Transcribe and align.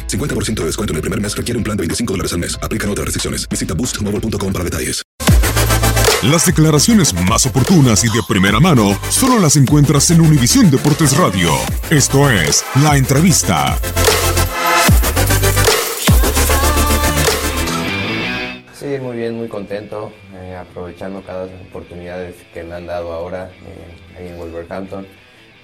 50% 0.00 0.54
de 0.54 0.66
descuento 0.66 0.92
en 0.92 0.96
el 0.96 1.02
primer 1.02 1.20
mes 1.20 1.36
requiere 1.36 1.58
un 1.58 1.64
plan 1.64 1.76
de 1.76 1.82
25 1.82 2.12
dólares 2.14 2.32
al 2.32 2.38
mes. 2.38 2.58
Aplican 2.62 2.88
otras 2.88 3.06
restricciones. 3.06 3.48
Visita 3.48 3.74
boostmobile.com 3.74 4.52
para 4.52 4.64
detalles. 4.64 5.02
Las 6.22 6.46
declaraciones 6.46 7.12
más 7.14 7.46
oportunas 7.46 8.04
y 8.04 8.06
de 8.06 8.22
primera 8.28 8.60
mano 8.60 8.96
solo 9.10 9.40
las 9.40 9.56
encuentras 9.56 10.08
en 10.12 10.20
Univisión 10.20 10.70
Deportes 10.70 11.16
Radio. 11.16 11.50
Esto 11.90 12.30
es 12.30 12.64
La 12.80 12.96
Entrevista. 12.96 13.76
Sí, 18.72 18.98
muy 19.00 19.16
bien, 19.16 19.34
muy 19.34 19.48
contento, 19.48 20.12
eh, 20.34 20.56
aprovechando 20.56 21.22
cada 21.22 21.46
oportunidades 21.68 22.36
que 22.54 22.62
me 22.62 22.76
han 22.76 22.86
dado 22.86 23.12
ahora 23.12 23.50
eh, 23.50 24.18
ahí 24.18 24.28
en 24.28 24.38
Wolverhampton. 24.38 25.04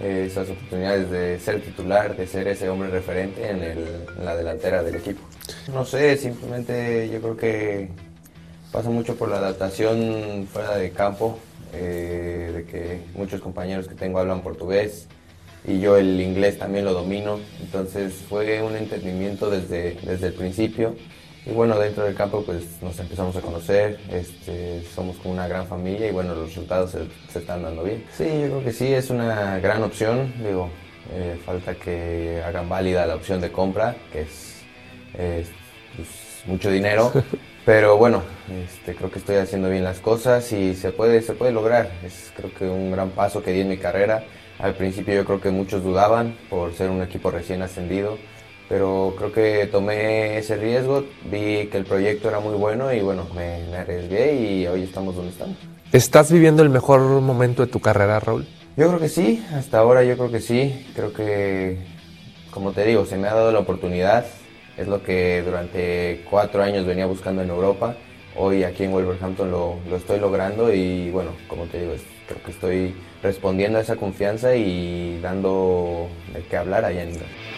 Eh, 0.00 0.26
esas 0.30 0.48
oportunidades 0.48 1.10
de 1.10 1.40
ser 1.40 1.60
titular, 1.60 2.16
de 2.16 2.26
ser 2.26 2.46
ese 2.46 2.68
hombre 2.68 2.88
referente 2.88 3.48
en, 3.50 3.62
el- 3.62 4.04
en 4.16 4.24
la 4.24 4.36
delantera 4.36 4.82
del 4.84 4.94
equipo. 4.94 5.20
No 5.72 5.84
sé, 5.84 6.16
simplemente 6.16 7.08
yo 7.12 7.20
creo 7.20 7.36
que 7.36 7.88
pasa 8.70 8.90
mucho 8.90 9.16
por 9.16 9.28
la 9.28 9.38
adaptación 9.38 10.46
fuera 10.52 10.76
de 10.76 10.90
campo, 10.90 11.38
eh, 11.72 12.52
de 12.54 12.64
que 12.64 13.00
muchos 13.14 13.40
compañeros 13.40 13.88
que 13.88 13.94
tengo 13.96 14.20
hablan 14.20 14.42
portugués 14.42 15.08
y 15.66 15.80
yo 15.80 15.96
el 15.96 16.20
inglés 16.20 16.58
también 16.58 16.84
lo 16.84 16.92
domino, 16.92 17.40
entonces 17.60 18.14
fue 18.28 18.62
un 18.62 18.76
entendimiento 18.76 19.50
desde, 19.50 19.96
desde 20.02 20.28
el 20.28 20.34
principio. 20.34 20.94
Y 21.46 21.50
bueno, 21.50 21.78
dentro 21.78 22.04
del 22.04 22.14
campo 22.14 22.42
pues 22.44 22.82
nos 22.82 22.98
empezamos 22.98 23.34
a 23.36 23.40
conocer, 23.40 23.98
este, 24.10 24.82
somos 24.94 25.16
como 25.16 25.32
una 25.34 25.48
gran 25.48 25.66
familia 25.66 26.08
y 26.08 26.12
bueno, 26.12 26.34
los 26.34 26.48
resultados 26.48 26.90
se, 26.90 26.98
se 27.32 27.38
están 27.38 27.62
dando 27.62 27.84
bien. 27.84 28.04
Sí, 28.16 28.24
yo 28.24 28.48
creo 28.48 28.64
que 28.64 28.72
sí, 28.72 28.92
es 28.92 29.10
una 29.10 29.58
gran 29.60 29.82
opción, 29.82 30.34
digo, 30.44 30.68
eh, 31.10 31.40
falta 31.44 31.74
que 31.74 32.42
hagan 32.44 32.68
válida 32.68 33.06
la 33.06 33.14
opción 33.14 33.40
de 33.40 33.50
compra, 33.50 33.96
que 34.12 34.22
es, 34.22 34.62
es, 35.14 35.48
pues, 35.96 36.08
mucho 36.44 36.70
dinero, 36.70 37.10
pero 37.64 37.96
bueno, 37.96 38.22
este, 38.64 38.94
creo 38.94 39.10
que 39.10 39.18
estoy 39.18 39.36
haciendo 39.36 39.70
bien 39.70 39.84
las 39.84 40.00
cosas 40.00 40.52
y 40.52 40.74
se 40.74 40.92
puede, 40.92 41.22
se 41.22 41.32
puede 41.32 41.52
lograr, 41.52 41.90
es 42.04 42.30
creo 42.36 42.52
que 42.52 42.66
un 42.66 42.90
gran 42.90 43.10
paso 43.10 43.42
que 43.42 43.52
di 43.52 43.60
en 43.60 43.68
mi 43.68 43.78
carrera. 43.78 44.24
Al 44.58 44.74
principio 44.74 45.14
yo 45.14 45.24
creo 45.24 45.40
que 45.40 45.50
muchos 45.50 45.84
dudaban 45.84 46.36
por 46.50 46.74
ser 46.74 46.90
un 46.90 47.00
equipo 47.00 47.30
recién 47.30 47.62
ascendido, 47.62 48.18
pero 48.68 49.14
creo 49.16 49.32
que 49.32 49.66
tomé 49.66 50.38
ese 50.38 50.56
riesgo, 50.56 51.04
vi 51.30 51.66
que 51.66 51.78
el 51.78 51.84
proyecto 51.84 52.28
era 52.28 52.40
muy 52.40 52.54
bueno 52.54 52.92
y 52.92 53.00
bueno, 53.00 53.26
me, 53.34 53.64
me 53.70 53.78
arriesgué 53.78 54.34
y 54.34 54.66
hoy 54.66 54.82
estamos 54.82 55.16
donde 55.16 55.30
estamos. 55.30 55.56
¿Estás 55.92 56.30
viviendo 56.30 56.62
el 56.62 56.68
mejor 56.68 57.00
momento 57.00 57.64
de 57.64 57.72
tu 57.72 57.80
carrera, 57.80 58.20
Raúl? 58.20 58.46
Yo 58.76 58.88
creo 58.88 59.00
que 59.00 59.08
sí, 59.08 59.44
hasta 59.54 59.78
ahora 59.78 60.04
yo 60.04 60.16
creo 60.16 60.30
que 60.30 60.40
sí, 60.40 60.86
creo 60.94 61.12
que, 61.12 61.78
como 62.50 62.72
te 62.72 62.84
digo, 62.84 63.06
se 63.06 63.16
me 63.16 63.26
ha 63.26 63.34
dado 63.34 63.52
la 63.52 63.60
oportunidad, 63.60 64.26
es 64.76 64.86
lo 64.86 65.02
que 65.02 65.42
durante 65.44 66.24
cuatro 66.30 66.62
años 66.62 66.86
venía 66.86 67.06
buscando 67.06 67.42
en 67.42 67.48
Europa, 67.48 67.96
hoy 68.36 68.64
aquí 68.64 68.84
en 68.84 68.92
Wolverhampton 68.92 69.50
lo, 69.50 69.76
lo 69.88 69.96
estoy 69.96 70.20
logrando 70.20 70.72
y 70.72 71.10
bueno, 71.10 71.30
como 71.48 71.64
te 71.64 71.80
digo, 71.80 71.94
creo 72.28 72.42
que 72.44 72.50
estoy 72.50 72.94
respondiendo 73.22 73.78
a 73.78 73.80
esa 73.80 73.96
confianza 73.96 74.54
y 74.54 75.18
dando 75.20 76.08
de 76.32 76.42
qué 76.42 76.56
hablar 76.56 76.84
allá 76.84 77.02
en 77.02 77.08
Inglaterra. 77.08 77.57